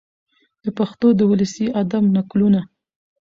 د 0.63 0.65
پښتو 0.77 1.07
د 1.15 1.21
ولسي 1.31 1.65
ادب 1.81 2.03
نکلونه، 2.17 2.61